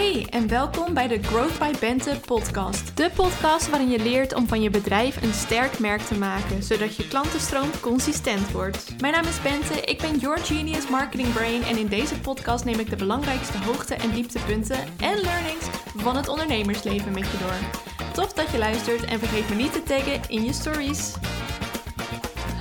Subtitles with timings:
[0.00, 2.96] Hey en welkom bij de Growth by Bente podcast.
[2.96, 6.96] De podcast waarin je leert om van je bedrijf een sterk merk te maken, zodat
[6.96, 9.00] je klantenstroom consistent wordt.
[9.00, 12.78] Mijn naam is Bente, ik ben Your Genius Marketing Brain en in deze podcast neem
[12.78, 15.66] ik de belangrijkste hoogte- en dieptepunten en learnings
[15.96, 17.82] van het ondernemersleven met je door.
[18.12, 21.14] Tof dat je luistert en vergeet me niet te taggen in je stories.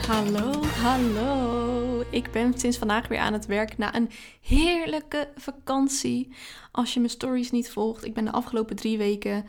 [0.08, 1.69] Hallo, hallo.
[2.12, 4.10] Ik ben sinds vandaag weer aan het werk na een
[4.42, 6.34] heerlijke vakantie.
[6.72, 9.46] Als je mijn stories niet volgt, ik ben de afgelopen drie weken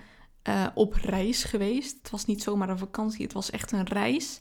[0.48, 1.96] uh, op reis geweest.
[2.02, 4.40] Het was niet zomaar een vakantie, het was echt een reis.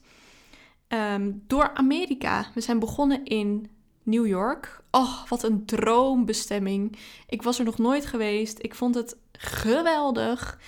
[0.87, 2.51] Um, door Amerika.
[2.53, 3.69] We zijn begonnen in
[4.03, 4.81] New York.
[4.91, 6.97] Oh, wat een droombestemming.
[7.27, 8.57] Ik was er nog nooit geweest.
[8.61, 10.59] Ik vond het geweldig.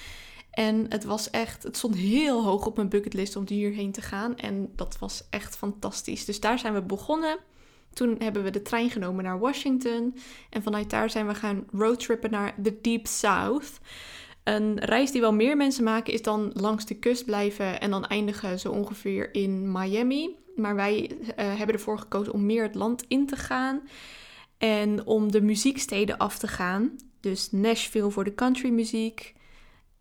[0.51, 4.37] En het was echt, het stond heel hoog op mijn bucketlist om hierheen te gaan.
[4.37, 6.25] En dat was echt fantastisch.
[6.25, 7.37] Dus daar zijn we begonnen.
[7.93, 10.15] Toen hebben we de trein genomen naar Washington.
[10.49, 13.79] En vanuit daar zijn we gaan roadtrippen naar de Deep South.
[14.43, 18.05] Een reis die wel meer mensen maken is dan langs de kust blijven en dan
[18.05, 20.35] eindigen zo ongeveer in Miami.
[20.55, 23.81] Maar wij uh, hebben ervoor gekozen om meer het land in te gaan
[24.57, 26.95] en om de muzieksteden af te gaan.
[27.19, 29.33] Dus Nashville voor de countrymuziek,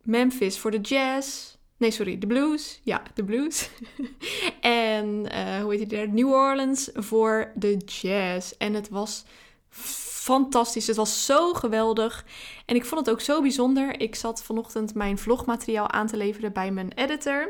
[0.02, 1.56] Memphis voor de jazz.
[1.76, 2.80] Nee, sorry, de blues.
[2.84, 3.70] Ja, de blues.
[4.60, 6.08] en uh, hoe heet het daar?
[6.08, 8.52] New Orleans voor de jazz.
[8.58, 9.24] En het was
[9.70, 10.86] fantastisch.
[10.86, 12.24] Het was zo geweldig.
[12.66, 14.00] En ik vond het ook zo bijzonder.
[14.00, 17.48] Ik zat vanochtend mijn vlogmateriaal aan te leveren bij mijn editor.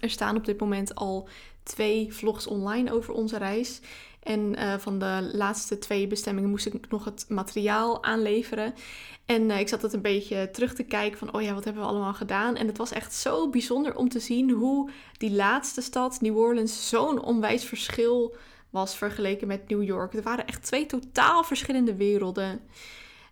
[0.00, 1.28] Er staan op dit moment al
[1.62, 3.80] twee vlogs online over onze reis.
[4.26, 8.74] En uh, van de laatste twee bestemmingen moest ik nog het materiaal aanleveren.
[9.26, 11.82] En uh, ik zat het een beetje terug te kijken van, oh ja, wat hebben
[11.82, 12.56] we allemaal gedaan?
[12.56, 16.88] En het was echt zo bijzonder om te zien hoe die laatste stad, New Orleans,
[16.88, 18.36] zo'n onwijs verschil
[18.70, 20.14] was vergeleken met New York.
[20.14, 22.60] Er waren echt twee totaal verschillende werelden.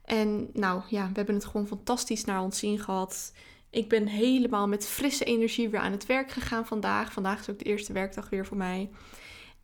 [0.05, 3.33] En nou ja, we hebben het gewoon fantastisch naar ons zien gehad.
[3.71, 7.13] Ik ben helemaal met frisse energie weer aan het werk gegaan vandaag.
[7.13, 8.91] Vandaag is ook de eerste werkdag weer voor mij.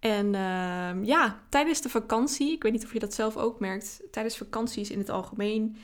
[0.01, 4.03] En uh, ja, tijdens de vakantie, ik weet niet of je dat zelf ook merkt,
[4.11, 5.77] tijdens vakanties in het algemeen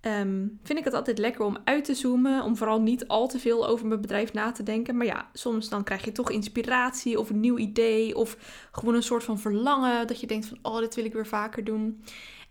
[0.00, 2.42] um, vind ik het altijd lekker om uit te zoomen.
[2.42, 4.96] Om vooral niet al te veel over mijn bedrijf na te denken.
[4.96, 8.16] Maar ja, soms dan krijg je toch inspiratie of een nieuw idee.
[8.16, 8.36] Of
[8.72, 11.64] gewoon een soort van verlangen dat je denkt van, oh, dit wil ik weer vaker
[11.64, 12.04] doen.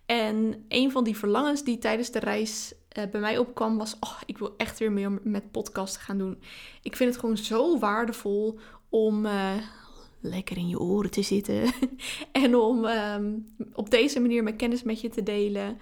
[0.06, 4.18] En een van die verlangens die tijdens de reis uh, bij mij opkwam was, oh,
[4.26, 6.42] ik wil echt weer meer met podcasten gaan doen.
[6.82, 8.60] Ik vind het gewoon zo waardevol
[8.90, 9.26] om...
[9.26, 9.54] Uh,
[10.22, 11.74] lekker in je oren te zitten.
[12.32, 15.78] en om um, op deze manier mijn kennis met je te delen.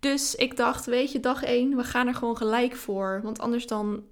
[0.00, 3.20] Dus ik dacht, weet je, dag één, we gaan er gewoon gelijk voor.
[3.22, 4.02] Want anders dan,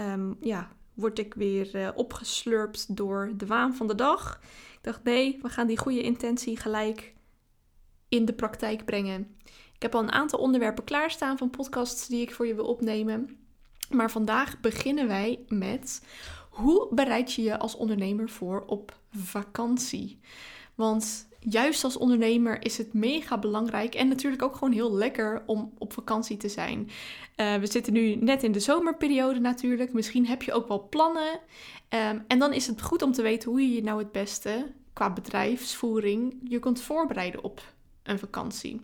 [0.00, 4.40] um, ja, word ik weer uh, opgeslurpt door de waan van de dag.
[4.72, 7.14] Ik dacht, nee, we gaan die goede intentie gelijk
[8.08, 9.36] in de praktijk brengen.
[9.74, 13.36] Ik heb al een aantal onderwerpen klaarstaan van podcasts die ik voor je wil opnemen.
[13.90, 16.02] Maar vandaag beginnen wij met
[16.50, 20.20] hoe bereid je je als ondernemer voor op vakantie?
[20.74, 25.72] Want juist als ondernemer is het mega belangrijk en natuurlijk ook gewoon heel lekker om
[25.78, 26.90] op vakantie te zijn.
[27.36, 29.92] Uh, we zitten nu net in de zomerperiode natuurlijk.
[29.92, 31.40] Misschien heb je ook wel plannen.
[31.88, 34.72] Um, en dan is het goed om te weten hoe je je nou het beste
[34.92, 38.80] qua bedrijfsvoering je kunt voorbereiden op een vakantie.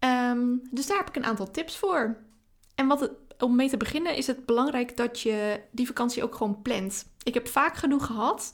[0.00, 2.16] Um, dus daar heb ik een aantal tips voor.
[2.74, 6.62] En wat om mee te beginnen is het belangrijk dat je die vakantie ook gewoon
[6.62, 7.06] plant.
[7.22, 8.52] Ik heb vaak genoeg gehad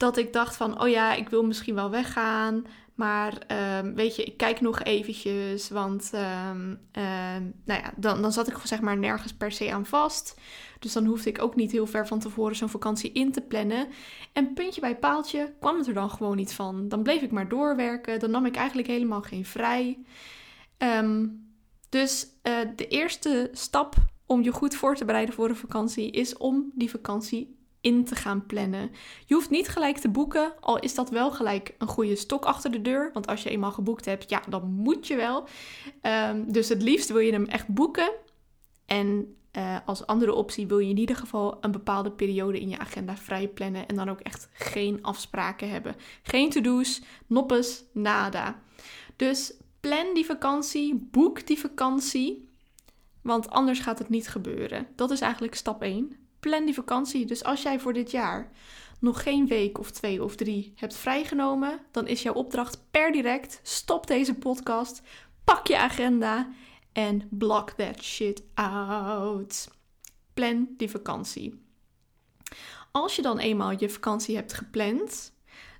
[0.00, 2.64] dat ik dacht van, oh ja, ik wil misschien wel weggaan.
[2.94, 3.42] Maar
[3.78, 5.68] um, weet je, ik kijk nog eventjes.
[5.68, 9.86] Want um, um, nou ja, dan, dan zat ik zeg maar nergens per se aan
[9.86, 10.40] vast.
[10.78, 13.88] Dus dan hoefde ik ook niet heel ver van tevoren zo'n vakantie in te plannen.
[14.32, 16.88] En puntje bij paaltje kwam het er dan gewoon niet van.
[16.88, 18.18] Dan bleef ik maar doorwerken.
[18.20, 19.98] Dan nam ik eigenlijk helemaal geen vrij.
[21.88, 23.94] dus uh, de eerste stap
[24.26, 28.14] om je goed voor te bereiden voor een vakantie is om die vakantie in te
[28.14, 28.90] gaan plannen.
[29.26, 32.70] Je hoeft niet gelijk te boeken, al is dat wel gelijk een goede stok achter
[32.70, 33.10] de deur.
[33.12, 35.48] Want als je eenmaal geboekt hebt, ja, dan moet je wel.
[36.02, 38.10] Um, dus het liefst wil je hem echt boeken.
[38.86, 42.78] En uh, als andere optie wil je in ieder geval een bepaalde periode in je
[42.78, 43.88] agenda vrij plannen.
[43.88, 45.96] En dan ook echt geen afspraken hebben.
[46.22, 48.62] Geen to-do's, noppes, nada.
[49.16, 52.48] Dus plan die vakantie, boek die vakantie.
[53.22, 54.86] Want anders gaat het niet gebeuren.
[54.96, 57.26] Dat is eigenlijk stap 1 plan die vakantie.
[57.26, 58.50] Dus als jij voor dit jaar
[59.00, 63.60] nog geen week of twee of drie hebt vrijgenomen, dan is jouw opdracht per direct:
[63.62, 65.02] stop deze podcast,
[65.44, 66.48] pak je agenda
[66.92, 69.68] en block that shit out.
[70.34, 71.68] Plan die vakantie.
[72.90, 75.32] Als je dan eenmaal je vakantie hebt gepland,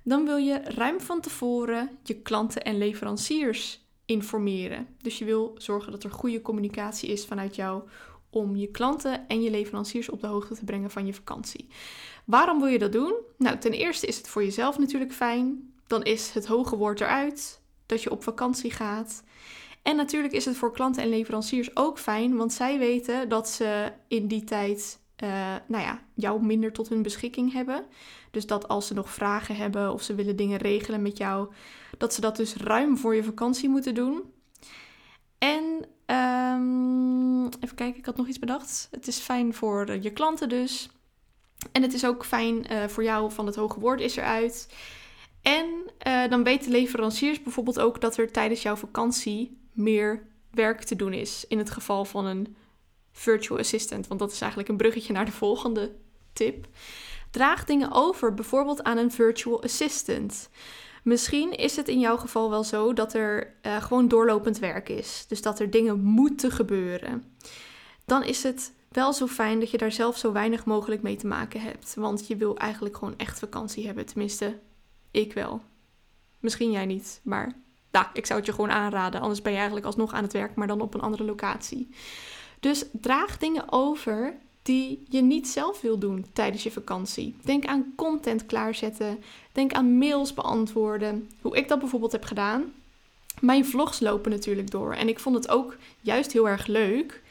[0.03, 4.87] dan wil je ruim van tevoren je klanten en leveranciers informeren.
[5.01, 7.83] Dus je wil zorgen dat er goede communicatie is vanuit jou
[8.31, 11.67] om je klanten en je leveranciers op de hoogte te brengen van je vakantie.
[12.25, 13.13] Waarom wil je dat doen?
[13.37, 15.73] Nou, ten eerste is het voor jezelf natuurlijk fijn.
[15.87, 19.23] Dan is het hoge woord eruit dat je op vakantie gaat.
[19.81, 23.91] En natuurlijk is het voor klanten en leveranciers ook fijn, want zij weten dat ze
[24.07, 27.85] in die tijd uh, nou ja, jou minder tot hun beschikking hebben.
[28.31, 31.49] Dus dat als ze nog vragen hebben of ze willen dingen regelen met jou,
[31.97, 34.21] dat ze dat dus ruim voor je vakantie moeten doen.
[35.37, 38.87] En um, even kijken, ik had nog iets bedacht.
[38.91, 40.89] Het is fijn voor je klanten dus.
[41.71, 44.67] En het is ook fijn uh, voor jou van het hoge woord is eruit.
[45.41, 45.65] En
[46.07, 51.13] uh, dan weten leveranciers bijvoorbeeld ook dat er tijdens jouw vakantie meer werk te doen
[51.13, 51.45] is.
[51.47, 52.55] In het geval van een
[53.11, 54.07] virtual assistant.
[54.07, 55.95] Want dat is eigenlijk een bruggetje naar de volgende
[56.33, 56.67] tip.
[57.31, 60.49] Draag dingen over, bijvoorbeeld aan een virtual assistant.
[61.01, 65.25] Misschien is het in jouw geval wel zo dat er uh, gewoon doorlopend werk is.
[65.27, 67.23] Dus dat er dingen moeten gebeuren.
[68.05, 71.27] Dan is het wel zo fijn dat je daar zelf zo weinig mogelijk mee te
[71.27, 71.93] maken hebt.
[71.95, 74.05] Want je wil eigenlijk gewoon echt vakantie hebben.
[74.05, 74.59] Tenminste,
[75.11, 75.61] ik wel.
[76.39, 77.55] Misschien jij niet, maar
[77.91, 79.21] nou, ik zou het je gewoon aanraden.
[79.21, 81.89] Anders ben je eigenlijk alsnog aan het werk, maar dan op een andere locatie.
[82.59, 87.35] Dus draag dingen over die je niet zelf wil doen tijdens je vakantie.
[87.43, 89.23] Denk aan content klaarzetten.
[89.51, 91.29] Denk aan mails beantwoorden.
[91.41, 92.73] Hoe ik dat bijvoorbeeld heb gedaan.
[93.39, 94.93] Mijn vlogs lopen natuurlijk door.
[94.93, 97.21] En ik vond het ook juist heel erg leuk.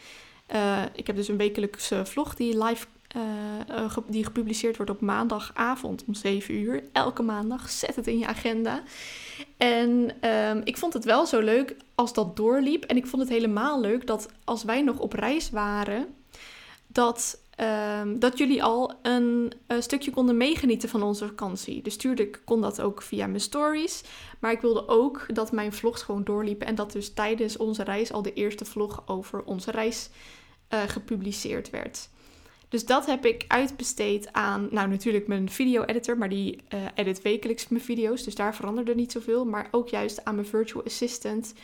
[0.55, 2.87] Uh, ik heb dus een wekelijkse vlog die live
[3.17, 6.83] uh, die gepubliceerd wordt op maandagavond om 7 uur.
[6.93, 7.71] Elke maandag.
[7.71, 8.83] Zet het in je agenda.
[9.57, 12.85] En um, ik vond het wel zo leuk als dat doorliep.
[12.85, 16.07] En ik vond het helemaal leuk dat als wij nog op reis waren,
[16.93, 17.43] dat,
[18.01, 21.83] um, dat jullie al een, stukje konden meegenieten van onze vakantie.
[21.83, 24.03] Dus tuurlijk kon dat ook via mijn stories.
[24.39, 26.67] Maar ik wilde ook dat mijn vlogs gewoon doorliepen.
[26.67, 30.11] En dat dus tijdens onze reis al de eerste vlog over onze reis
[30.71, 32.09] uh, gepubliceerd werd.
[32.69, 37.69] Dus dat heb ik uitbesteed aan, nou natuurlijk mijn video-editor, maar die uh, edit wekelijks
[37.69, 39.45] mijn video's, dus daar veranderde niet zoveel.
[39.45, 41.55] Maar ook juist aan mijn virtual assistant,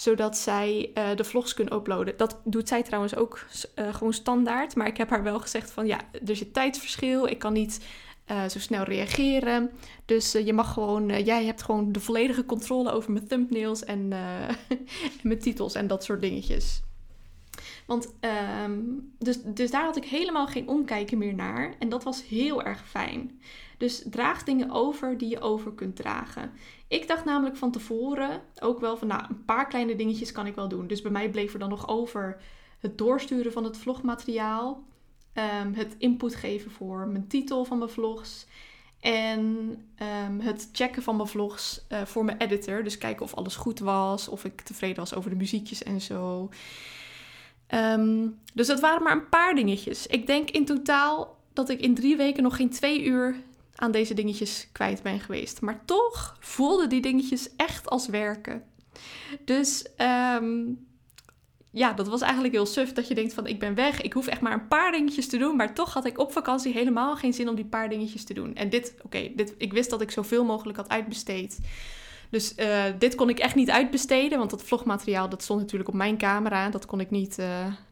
[0.00, 2.16] zodat zij uh, de vlogs kunnen uploaden.
[2.16, 5.86] Dat doet zij trouwens ook uh, gewoon standaard, maar ik heb haar wel gezegd van
[5.86, 7.80] ja, er zit tijdsverschil, ik kan niet
[8.48, 9.70] zo snel reageren.
[10.04, 14.08] Dus je mag gewoon, jij hebt gewoon de volledige controle over mijn thumbnails en
[15.22, 16.82] mijn titels en dat soort dingetjes.
[17.90, 18.12] Want
[18.64, 21.74] um, dus, dus daar had ik helemaal geen omkijken meer naar.
[21.78, 23.40] En dat was heel erg fijn.
[23.78, 26.52] Dus draag dingen over die je over kunt dragen.
[26.88, 30.54] Ik dacht namelijk van tevoren ook wel van, nou, een paar kleine dingetjes kan ik
[30.54, 30.86] wel doen.
[30.86, 32.40] Dus bij mij bleef er dan nog over
[32.78, 34.82] het doorsturen van het vlogmateriaal.
[35.34, 38.46] Um, het input geven voor mijn titel van mijn vlogs.
[39.00, 39.40] En
[40.26, 42.82] um, het checken van mijn vlogs uh, voor mijn editor.
[42.82, 44.28] Dus kijken of alles goed was.
[44.28, 46.48] Of ik tevreden was over de muziekjes en zo.
[47.74, 50.06] Um, dus dat waren maar een paar dingetjes.
[50.06, 53.36] Ik denk in totaal dat ik in drie weken nog geen twee uur
[53.74, 55.60] aan deze dingetjes kwijt ben geweest.
[55.60, 58.62] Maar toch voelden die dingetjes echt als werken.
[59.44, 59.86] Dus
[60.36, 60.86] um,
[61.72, 64.00] ja, dat was eigenlijk heel suf dat je denkt van ik ben weg.
[64.00, 65.56] Ik hoef echt maar een paar dingetjes te doen.
[65.56, 68.54] Maar toch had ik op vakantie helemaal geen zin om die paar dingetjes te doen.
[68.54, 69.18] En dit, oké,
[69.58, 71.58] ik wist dat ik zoveel mogelijk had uitbesteed.
[72.30, 75.94] Dus uh, dit kon ik echt niet uitbesteden, want dat vlogmateriaal dat stond natuurlijk op
[75.94, 76.70] mijn camera.
[76.70, 77.46] Dat kon ik niet uh,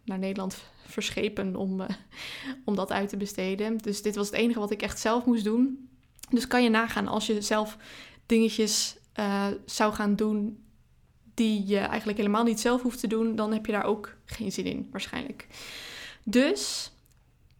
[0.04, 1.86] naar Nederland verschepen om, uh,
[2.64, 3.78] om dat uit te besteden.
[3.78, 5.88] Dus dit was het enige wat ik echt zelf moest doen.
[6.30, 7.76] Dus kan je nagaan als je zelf
[8.26, 8.96] dingetjes
[9.64, 10.62] zou gaan doen
[11.34, 14.52] die je eigenlijk helemaal niet zelf hoeft te doen, dan heb je daar ook geen
[14.52, 15.46] zin in waarschijnlijk.
[16.24, 16.92] Dus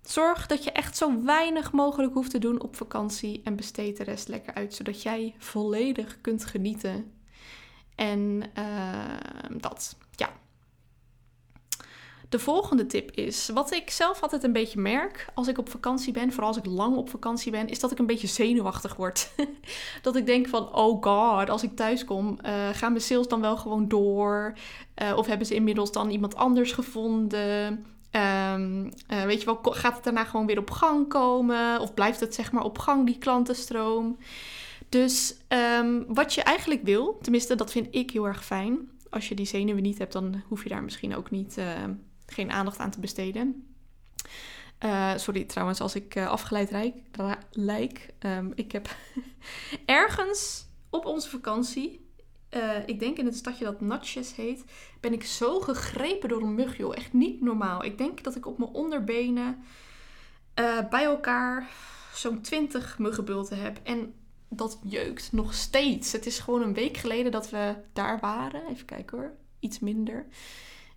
[0.08, 4.04] Zorg dat je echt zo weinig mogelijk hoeft te doen op vakantie en besteed de
[4.04, 7.12] rest lekker uit, zodat jij volledig kunt genieten.
[7.94, 10.30] En uh, dat, ja.
[12.28, 16.12] De volgende tip is, wat ik zelf altijd een beetje merk als ik op vakantie
[16.12, 19.30] ben, vooral als ik lang op vakantie ben, is dat ik een beetje zenuwachtig word.
[20.02, 23.40] dat ik denk van, oh god, als ik thuis kom, uh, gaan mijn sales dan
[23.40, 24.52] wel gewoon door?
[25.02, 27.86] Uh, of hebben ze inmiddels dan iemand anders gevonden?
[28.10, 31.80] Um, weet je wel, gaat het daarna gewoon weer op gang komen?
[31.80, 34.18] Of blijft het zeg maar op gang, die klantenstroom?
[34.88, 38.90] Dus um, wat je eigenlijk wil, tenminste dat vind ik heel erg fijn.
[39.10, 41.72] Als je die zenuwen niet hebt, dan hoef je daar misschien ook niet, uh,
[42.26, 43.66] geen aandacht aan te besteden.
[44.84, 46.94] Uh, sorry trouwens, als ik afgeleid rijk,
[47.50, 48.14] lijk.
[48.54, 48.88] Ik heb
[49.84, 52.07] ergens op onze vakantie
[52.50, 54.64] uh, ik denk in het stadje dat Natchez heet,
[55.00, 56.96] ben ik zo gegrepen door een mug, joh.
[56.96, 57.84] Echt niet normaal.
[57.84, 59.62] Ik denk dat ik op mijn onderbenen
[60.54, 61.68] uh, bij elkaar
[62.14, 63.80] zo'n 20 muggenbulten heb.
[63.82, 64.14] En
[64.48, 66.12] dat jeukt nog steeds.
[66.12, 68.66] Het is gewoon een week geleden dat we daar waren.
[68.68, 69.32] Even kijken hoor.
[69.60, 70.26] Iets minder.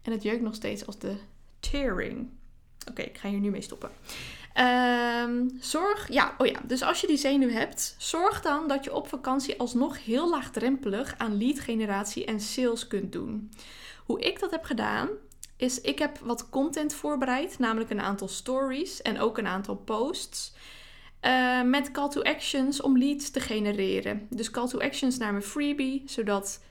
[0.02, 1.16] En het jeukt nog steeds als de
[1.60, 2.30] tearing.
[2.90, 3.90] Oké, ik ga hier nu mee stoppen.
[4.54, 8.96] Ehm, zorg, ja, oh ja, dus als je die zenuw hebt, zorg dan dat je
[8.96, 13.52] op vakantie alsnog heel laagdrempelig aan lead generatie en sales kunt doen.
[14.06, 15.10] Hoe ik dat heb gedaan,
[15.58, 20.54] is ik heb wat content voorbereid, namelijk een aantal stories en ook een aantal posts.
[21.26, 24.28] Uh, met call to actions om leads te genereren.
[24.30, 26.64] Dus call to actions naar mijn freebie, zodat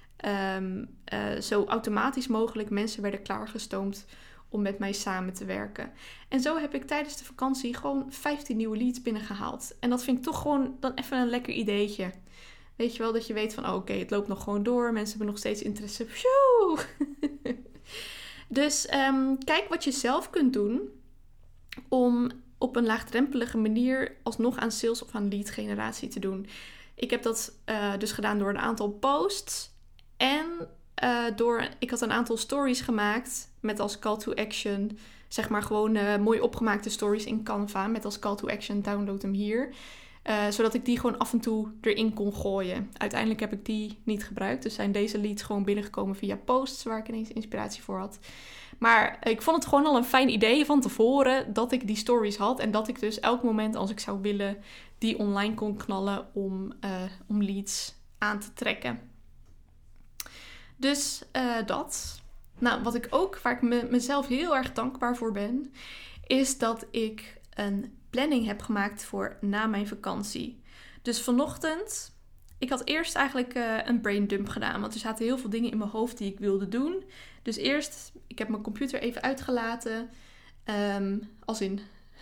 [0.57, 4.07] um, uh, zo automatisch mogelijk mensen werden klaargestoomd
[4.51, 5.93] om met mij samen te werken.
[6.29, 9.75] En zo heb ik tijdens de vakantie gewoon 15 nieuwe leads binnengehaald.
[9.81, 12.11] En dat vind ik toch gewoon dan even een lekker ideetje.
[12.77, 14.93] Weet je wel, dat je weet van oh, oké, het loopt nog gewoon door.
[14.93, 16.07] Mensen hebben nog steeds interesse.
[18.49, 20.81] dus um, kijk wat je zelf kunt doen
[21.89, 26.47] om op een laagdrempelige manier alsnog aan sales of aan lead generatie te doen.
[26.95, 29.71] Ik heb dat uh, dus gedaan door een aantal posts
[30.17, 30.69] en
[31.05, 35.63] uh, door, ik had een aantal stories gemaakt met als call to action, zeg maar
[35.63, 39.69] gewoon uh, mooi opgemaakte stories in Canva met als call to action download hem hier.
[40.25, 42.91] Uh, zodat ik die gewoon af en toe erin kon gooien.
[42.97, 44.63] Uiteindelijk heb ik die niet gebruikt.
[44.63, 48.19] Dus zijn deze leads gewoon binnengekomen via posts waar ik ineens inspiratie voor had.
[48.79, 52.37] Maar ik vond het gewoon al een fijn idee van tevoren dat ik die stories
[52.37, 52.59] had.
[52.59, 54.57] En dat ik dus elk moment als ik zou willen
[54.99, 56.73] die online kon knallen om,
[57.27, 59.10] om leads aan te trekken.
[60.81, 62.21] Dus uh, dat.
[62.59, 65.73] Nou, wat ik ook, waar ik me, mezelf heel erg dankbaar voor ben,
[66.27, 70.63] is dat ik een planning heb gemaakt voor na mijn vakantie.
[71.03, 72.15] Dus vanochtend,
[72.59, 75.71] ik had eerst eigenlijk uh, een brain dump gedaan, want er zaten heel veel dingen
[75.71, 77.05] in mijn hoofd die ik wilde doen.
[77.43, 80.11] Dus eerst, ik heb mijn computer even uitgelaten,
[80.97, 81.81] um, als in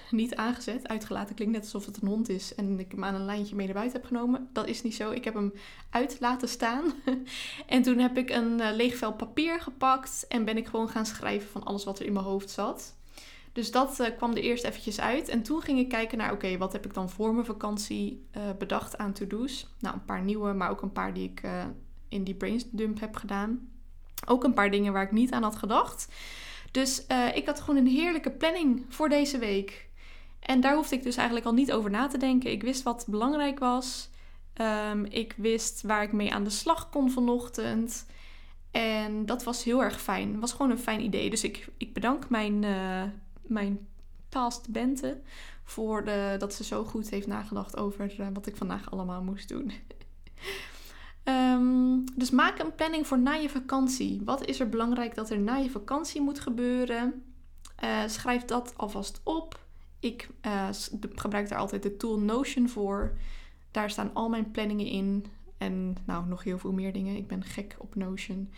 [0.21, 0.88] niet aangezet.
[0.88, 3.67] Uitgelaten klinkt net alsof het een hond is en ik hem aan een lijntje mee
[3.67, 4.49] naar buiten heb genomen.
[4.53, 5.11] Dat is niet zo.
[5.11, 5.53] Ik heb hem
[5.91, 6.85] uit laten staan.
[7.67, 11.07] en toen heb ik een uh, leeg vel papier gepakt en ben ik gewoon gaan
[11.07, 12.97] schrijven van alles wat er in mijn hoofd zat.
[13.53, 15.29] Dus dat uh, kwam er eerst eventjes uit.
[15.29, 18.43] En toen ging ik kijken naar, oké, wat heb ik dan voor mijn vakantie uh,
[18.59, 19.67] bedacht aan to-do's?
[19.79, 21.43] Nou, een paar nieuwe, maar ook een paar die ik
[22.09, 23.69] in die brainsdump heb gedaan.
[24.27, 26.09] Ook een paar dingen waar ik niet aan had gedacht.
[26.71, 29.88] Dus ik had gewoon een heerlijke planning voor deze week.
[30.49, 32.50] En daar hoefde ik dus eigenlijk al niet over na te denken.
[32.50, 34.11] Ik wist wat belangrijk was.
[34.90, 38.07] Um, ik wist waar ik mee aan de slag kon vanochtend.
[38.71, 40.31] En dat was heel erg fijn.
[40.31, 41.31] Het was gewoon een fijn idee.
[41.31, 43.02] Dus ik, ik bedank mijn, uh,
[43.43, 43.87] mijn
[44.28, 45.21] past Bente
[45.64, 49.49] voor de, dat ze zo goed heeft nagedacht over uh, wat ik vandaag allemaal moest
[49.49, 49.73] doen.
[51.25, 54.23] um, dus maak een planning voor na je vakantie.
[54.25, 57.23] Wat is er belangrijk dat er na je vakantie moet gebeuren?
[57.85, 59.67] Uh, schrijf dat alvast op.
[60.00, 60.69] Ik uh,
[61.14, 63.17] gebruik daar altijd de tool Notion voor.
[63.71, 65.25] Daar staan al mijn planningen in.
[65.59, 67.17] En nou, nog heel veel meer dingen.
[67.17, 68.52] Ik ben gek op Notion.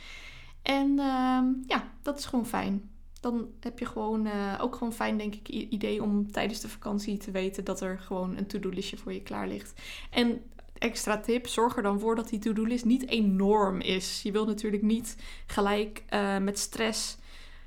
[0.62, 2.90] En uh, ja, dat is gewoon fijn.
[3.20, 7.16] Dan heb je gewoon uh, ook gewoon fijn, denk ik, idee om tijdens de vakantie
[7.16, 9.80] te weten dat er gewoon een to-do-listje voor je klaar ligt.
[10.10, 10.42] En
[10.78, 14.22] extra tip, zorg er dan voor dat die to-do-list niet enorm is.
[14.22, 15.16] Je wilt natuurlijk niet
[15.46, 17.18] gelijk uh, met stress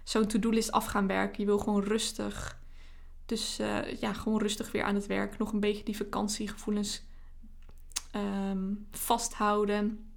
[0.03, 1.39] zo'n to-do-list af gaan werken.
[1.39, 2.61] Je wil gewoon rustig
[3.33, 5.37] dus uh, ja, gewoon rustig weer aan het werk.
[5.37, 7.03] Nog een beetje die vakantiegevoelens
[8.15, 10.13] um, vasthouden.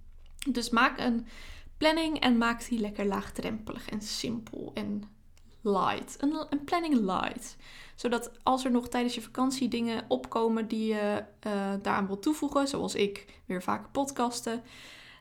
[0.50, 1.26] Dus maak een
[1.76, 5.02] planning en maak die lekker laagdrempelig en simpel en
[5.62, 6.16] light.
[6.22, 7.56] Een, een planning light.
[7.94, 12.68] Zodat als er nog tijdens je vakantie dingen opkomen die je uh, daaraan wil toevoegen,
[12.68, 14.62] zoals ik weer vaker podcasten,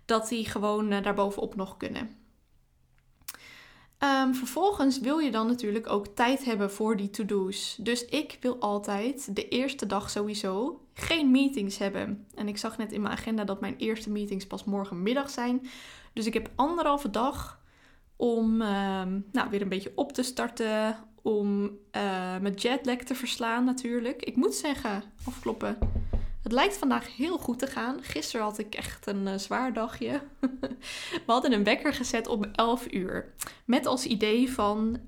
[0.05, 2.24] dat die gewoon uh, daarbovenop nog kunnen.
[3.99, 7.77] Um, vervolgens wil je dan natuurlijk ook tijd hebben voor die to-do's.
[7.79, 12.25] Dus ik wil altijd de eerste dag sowieso geen meetings hebben.
[12.35, 15.67] En ik zag net in mijn agenda dat mijn eerste meetings pas morgenmiddag zijn.
[16.13, 17.59] Dus ik heb anderhalve dag
[18.15, 20.97] om um, nou, weer een beetje op te starten.
[21.21, 21.69] Om uh,
[22.41, 24.23] mijn jetlag te verslaan natuurlijk.
[24.23, 25.77] Ik moet zeggen, afkloppen.
[26.45, 28.03] Het lijkt vandaag heel goed te gaan.
[28.03, 30.21] Gisteren had ik echt een uh, zwaar dagje.
[31.25, 33.33] We hadden een wekker gezet om 11 uur.
[33.65, 34.99] Met als idee van,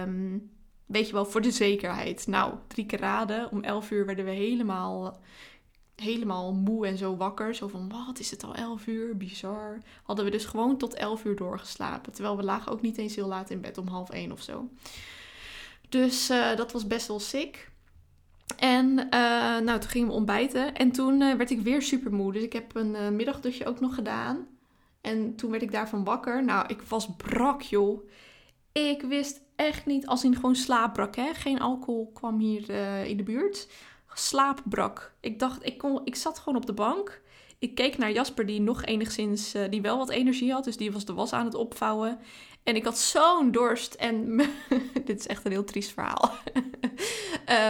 [0.00, 0.50] um,
[0.86, 2.26] weet je wel, voor de zekerheid.
[2.26, 3.50] Nou, drie keer raden.
[3.50, 5.20] Om 11 uur werden we helemaal,
[5.96, 7.54] helemaal moe en zo wakker.
[7.54, 9.16] Zo van, wat is het al 11 uur?
[9.16, 9.78] Bizar.
[10.02, 12.12] Hadden we dus gewoon tot 11 uur doorgeslapen.
[12.12, 14.68] Terwijl we lagen ook niet eens heel laat in bed, om half 1 of zo.
[15.88, 17.72] Dus uh, dat was best wel sick.
[18.58, 20.74] En uh, nou, toen gingen we ontbijten.
[20.74, 22.32] En toen uh, werd ik weer super moe.
[22.32, 24.46] Dus ik heb een uh, middagdutje ook nog gedaan.
[25.00, 26.44] En toen werd ik daarvan wakker.
[26.44, 28.08] Nou, ik was brak, joh.
[28.72, 31.34] Ik wist echt niet, als in gewoon slaapbrak, hè.
[31.34, 32.70] Geen alcohol kwam hier
[33.06, 33.68] in de buurt.
[34.14, 35.14] Slaapbrak.
[35.20, 37.22] Ik dacht, ik, kon, ik zat gewoon op de bank.
[37.58, 40.64] Ik keek naar Jasper, die nog enigszins, uh, die wel wat energie had.
[40.64, 42.18] Dus die was de was aan het opvouwen.
[42.64, 43.94] En ik had zo'n dorst.
[43.94, 44.36] En
[45.04, 46.30] dit is echt een heel triest verhaal.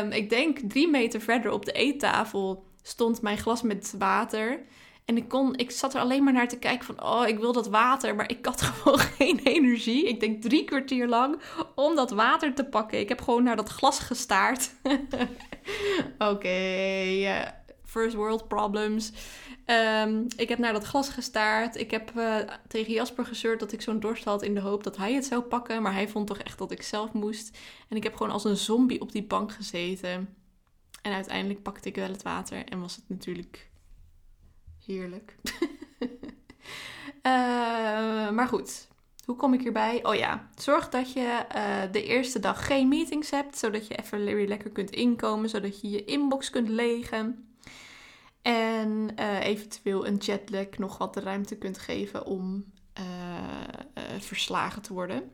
[0.02, 4.60] um, ik denk drie meter verder op de eettafel stond mijn glas met water.
[5.04, 7.52] En ik, kon, ik zat er alleen maar naar te kijken van, oh, ik wil
[7.52, 8.14] dat water.
[8.14, 10.08] Maar ik had gewoon geen energie.
[10.08, 11.40] Ik denk drie kwartier lang
[11.74, 12.98] om dat water te pakken.
[12.98, 14.74] Ik heb gewoon naar dat glas gestaard.
[14.82, 15.28] Oké,
[16.18, 19.12] okay, first world problems.
[19.66, 21.76] Um, ik heb naar dat glas gestaard.
[21.76, 22.36] Ik heb uh,
[22.68, 25.42] tegen Jasper gezeurd dat ik zo'n dorst had in de hoop dat hij het zou
[25.42, 25.82] pakken.
[25.82, 27.58] Maar hij vond toch echt dat ik zelf moest.
[27.88, 30.36] En ik heb gewoon als een zombie op die bank gezeten.
[31.02, 33.70] En uiteindelijk pakte ik wel het water en was het natuurlijk
[34.86, 35.36] heerlijk.
[35.98, 36.10] uh,
[38.36, 38.88] maar goed,
[39.24, 40.04] hoe kom ik hierbij?
[40.04, 44.46] Oh ja, zorg dat je uh, de eerste dag geen meetings hebt, zodat je even
[44.48, 47.53] lekker kunt inkomen, zodat je je inbox kunt legen.
[48.44, 52.72] En uh, eventueel een jetlag nog wat de ruimte kunt geven om
[54.18, 55.32] verslagen te worden.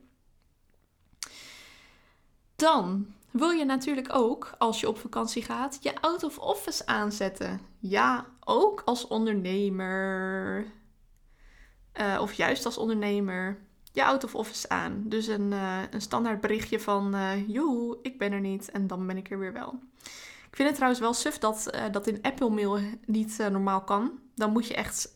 [2.57, 7.61] Dan wil je natuurlijk ook, als je op vakantie gaat, je out of office aanzetten.
[7.79, 10.67] Ja, ook als ondernemer.
[12.21, 13.59] Of juist als ondernemer.
[13.93, 15.03] Je out of office aan.
[15.07, 15.53] Dus een,
[15.91, 19.53] een standaard berichtje van: joe, ik ben er niet en dan ben ik er weer
[19.53, 19.79] wel.
[20.51, 24.19] Ik vind het trouwens wel suf dat dat in Apple Mail niet normaal kan.
[24.35, 25.13] Dan moet je echt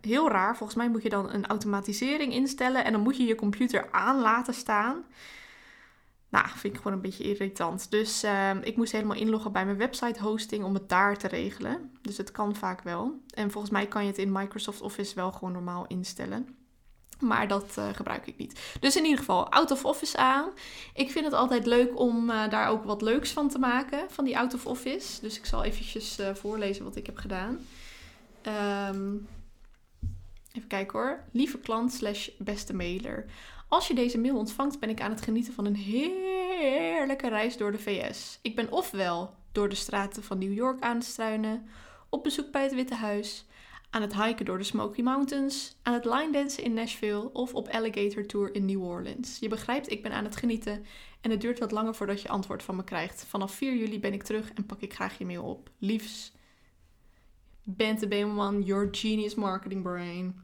[0.00, 0.56] heel raar.
[0.56, 4.20] Volgens mij moet je dan een automatisering instellen en dan moet je je computer aan
[4.20, 5.04] laten staan.
[6.28, 7.90] Nou, vind ik gewoon een beetje irritant.
[7.90, 11.92] Dus uh, ik moest helemaal inloggen bij mijn website hosting om het daar te regelen.
[12.02, 13.20] Dus het kan vaak wel.
[13.34, 16.56] En volgens mij kan je het in Microsoft Office wel gewoon normaal instellen.
[17.20, 18.60] Maar dat uh, gebruik ik niet.
[18.80, 20.48] Dus in ieder geval, out of office aan.
[20.94, 24.24] Ik vind het altijd leuk om uh, daar ook wat leuks van te maken, van
[24.24, 25.20] die out of office.
[25.20, 27.58] Dus ik zal eventjes uh, voorlezen wat ik heb gedaan.
[28.92, 29.28] Um,
[30.52, 31.24] even kijken hoor.
[31.32, 33.24] Lieve klant slash beste mailer.
[33.68, 37.72] Als je deze mail ontvangt, ben ik aan het genieten van een heerlijke reis door
[37.72, 38.38] de VS.
[38.42, 41.68] Ik ben ofwel door de straten van New York aan het struinen,
[42.08, 43.44] op bezoek bij het Witte Huis,
[43.90, 47.68] aan het hiken door de Smoky Mountains, aan het line dansen in Nashville of op
[47.68, 49.38] Alligator Tour in New Orleans.
[49.38, 50.84] Je begrijpt, ik ben aan het genieten
[51.20, 53.24] en het duurt wat langer voordat je antwoord van me krijgt.
[53.28, 55.70] Vanaf 4 juli ben ik terug en pak ik graag je mail op.
[55.78, 56.32] Liefs,
[57.62, 60.40] Bente Beeman, your genius marketing brain.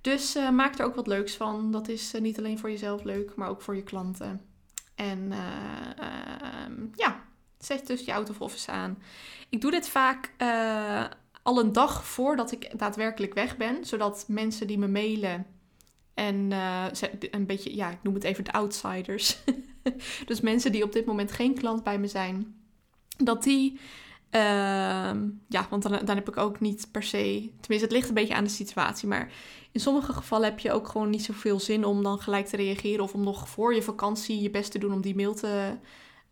[0.00, 1.72] Dus uh, maak er ook wat leuks van.
[1.72, 4.40] Dat is uh, niet alleen voor jezelf leuk, maar ook voor je klanten.
[4.94, 5.38] En uh,
[6.94, 7.24] ja,
[7.58, 8.98] zet dus je out of office aan.
[9.48, 10.32] Ik doe dit vaak
[11.44, 13.84] al een dag voordat ik daadwerkelijk weg ben.
[13.84, 15.46] Zodat mensen die me mailen
[16.14, 16.50] en
[17.30, 19.38] een beetje, ja, ik noem het even de outsiders.
[20.26, 22.54] dus mensen die op dit moment geen klant bij me zijn.
[23.16, 23.78] Dat die
[24.34, 27.50] Ehm, ja, want dan, dan heb ik ook niet per se.
[27.60, 29.08] Tenminste, het ligt een beetje aan de situatie.
[29.08, 29.32] Maar
[29.72, 33.04] in sommige gevallen heb je ook gewoon niet zoveel zin om dan gelijk te reageren.
[33.04, 35.76] Of om nog voor je vakantie je best te doen om die mail te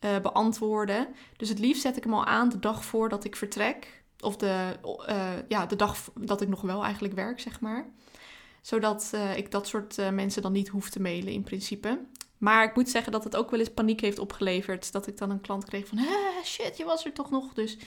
[0.01, 1.09] uh, beantwoorden.
[1.37, 4.02] Dus het liefst zet ik hem al aan de dag voordat ik vertrek.
[4.23, 4.77] Of de,
[5.09, 7.87] uh, ja, de dag dat ik nog wel eigenlijk werk, zeg maar.
[8.61, 12.01] Zodat uh, ik dat soort mensen dan niet hoef te mailen in principe.
[12.39, 14.93] Maar ik moet zeggen dat het ook wel eens paniek heeft opgeleverd.
[14.93, 15.99] Dat ik dan een klant kreeg van,
[16.45, 17.53] shit, je was er toch nog.
[17.53, 17.79] Dus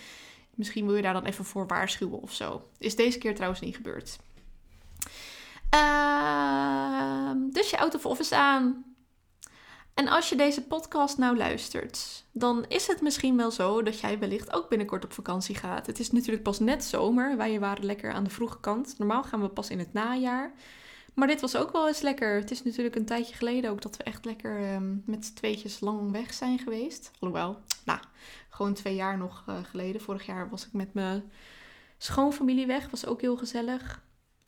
[0.54, 2.68] misschien wil je daar dan even voor waarschuwen of zo.
[2.78, 4.18] Is deze keer trouwens niet gebeurd.
[5.76, 8.95] Uh, dus je out of office aan.
[9.96, 14.20] En als je deze podcast nou luistert, dan is het misschien wel zo dat jij
[14.20, 15.88] wellicht ook binnenkort op vakantie gaat.
[15.88, 17.38] Het is natuurlijk pas net zomer.
[17.38, 18.96] Wij waren lekker aan de vroege kant.
[18.98, 20.54] Normaal gaan we pas in het najaar.
[21.14, 22.36] Maar dit was ook wel eens lekker.
[22.36, 25.80] Het is natuurlijk een tijdje geleden ook dat we echt lekker um, met z'n tweetjes
[25.80, 27.12] lang weg zijn geweest.
[27.20, 28.00] Alhoewel, nou,
[28.50, 30.02] gewoon twee jaar nog uh, geleden.
[30.02, 31.32] Vorig jaar was ik met mijn
[31.98, 32.90] schoonfamilie weg.
[32.90, 34.04] Was ook heel gezellig.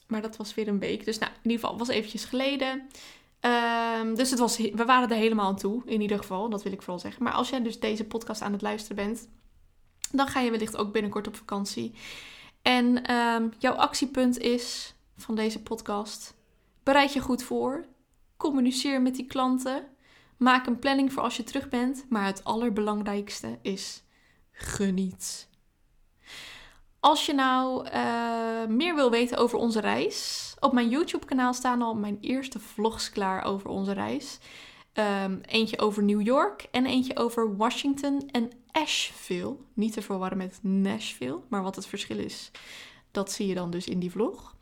[0.07, 1.05] Maar dat was weer een week.
[1.05, 2.89] Dus nou, in ieder geval, was eventjes geleden.
[3.41, 6.50] Um, dus het was, we waren er helemaal aan toe, in ieder geval.
[6.50, 7.23] Dat wil ik vooral zeggen.
[7.23, 9.28] Maar als jij dus deze podcast aan het luisteren bent,
[10.12, 11.93] dan ga je wellicht ook binnenkort op vakantie.
[12.62, 16.36] En um, jouw actiepunt is van deze podcast
[16.88, 17.86] Bereid je goed voor.
[18.38, 19.88] Communiceer met die klanten.
[20.38, 22.06] Maak een planning voor als je terug bent.
[22.10, 24.04] Maar het allerbelangrijkste is
[24.52, 25.50] geniet.
[27.07, 31.95] Als je nou uh, meer wil weten over onze reis, op mijn YouTube-kanaal staan al
[31.95, 34.39] mijn eerste vlogs klaar over onze reis.
[35.23, 39.55] Um, eentje over New York en eentje over Washington en Asheville.
[39.73, 42.51] Niet te verwarren met Nashville, maar wat het verschil is,
[43.11, 44.55] dat zie je dan dus in die vlog.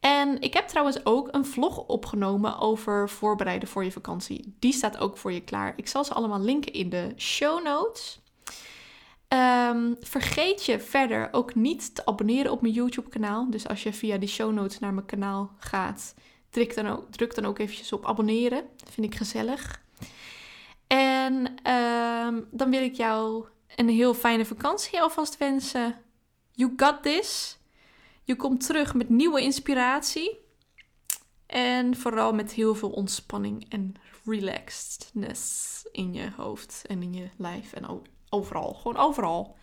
[0.00, 4.54] En ik heb trouwens ook een vlog opgenomen over voorbereiden voor je vakantie.
[4.58, 5.72] Die staat ook voor je klaar.
[5.76, 8.20] Ik zal ze allemaal linken in de show notes.
[9.30, 13.50] Ehm, vergeet je verder ook niet te abonneren op mijn YouTube-kanaal.
[13.50, 16.14] Dus als je via die show notes naar mijn kanaal gaat,
[16.50, 18.64] druk dan ook, druk dan ook eventjes op abonneren.
[18.76, 19.82] Dat vind ik gezellig.
[20.86, 23.44] En ehm, dan wil ik jou
[23.76, 25.94] een heel fijne vakantie alvast wensen.
[26.52, 27.58] You got this.
[28.24, 30.38] Je komt terug met nieuwe inspiratie.
[31.46, 37.72] En vooral met heel veel ontspanning en relaxedness in je hoofd en in je lijf
[37.72, 37.84] en
[38.30, 38.74] overal.
[38.74, 39.56] Gewoon overal.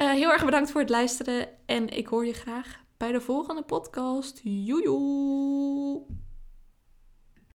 [0.00, 3.62] Uh, heel erg bedankt voor het luisteren en ik hoor je graag bij de volgende
[3.62, 4.40] podcast.
[4.42, 6.23] Joejoe!